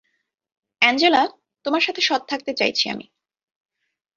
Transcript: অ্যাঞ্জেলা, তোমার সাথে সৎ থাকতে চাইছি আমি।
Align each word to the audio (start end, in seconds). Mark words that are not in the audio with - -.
অ্যাঞ্জেলা, 0.81 1.23
তোমার 1.65 1.81
সাথে 1.81 2.01
সৎ 2.01 2.21
থাকতে 2.27 2.51
চাইছি 2.53 2.85
আমি। 2.89 3.05